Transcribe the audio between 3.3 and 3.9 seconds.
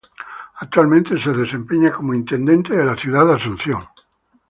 Asunción.